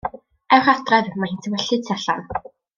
[0.57, 2.27] Ewch adref, mae hi'n tywyllu tu allan.